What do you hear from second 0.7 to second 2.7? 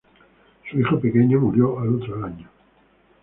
hijo pequeño murió al otro año.